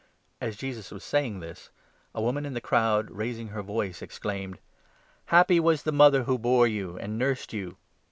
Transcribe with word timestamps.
As 0.41 0.55
Jesus 0.55 0.89
was 0.89 1.03
saying 1.03 1.41
this, 1.41 1.69
a 2.15 2.23
woman 2.23 2.43
in 2.43 2.55
the 2.55 2.59
crowd, 2.59 3.11
raising 3.11 3.49
her 3.49 3.61
27 3.61 3.67
/ 3.67 3.67
voice, 3.67 4.01
exclaimed:" 4.01 4.57
Happy 5.25 5.59
was 5.59 5.83
the 5.83 5.91
mother 5.91 6.23
who 6.23 6.39
bore 6.39 6.65
you 6.65 6.97
and 6.97 7.19
nursed 7.19 7.53
you 7.53 7.77